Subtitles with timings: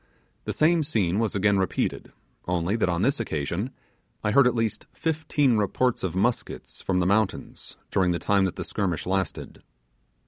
[0.45, 2.11] The same scene was again repeated,
[2.47, 3.69] only that on this occasion
[4.23, 8.55] I heard at least fifteen reports of muskets from the mountains during the time that
[8.55, 9.61] the skirmish lasted.